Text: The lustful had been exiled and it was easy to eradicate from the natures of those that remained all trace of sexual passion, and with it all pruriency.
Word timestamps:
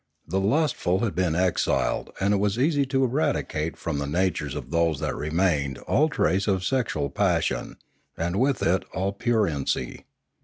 The 0.27 0.39
lustful 0.39 1.01
had 1.01 1.13
been 1.13 1.35
exiled 1.35 2.09
and 2.19 2.33
it 2.33 2.37
was 2.37 2.57
easy 2.57 2.87
to 2.87 3.03
eradicate 3.03 3.77
from 3.77 3.99
the 3.99 4.07
natures 4.07 4.55
of 4.55 4.71
those 4.71 4.99
that 4.99 5.15
remained 5.15 5.77
all 5.77 6.09
trace 6.09 6.47
of 6.47 6.63
sexual 6.65 7.11
passion, 7.11 7.77
and 8.17 8.37
with 8.39 8.63
it 8.63 8.83
all 8.95 9.13
pruriency. 9.13 10.05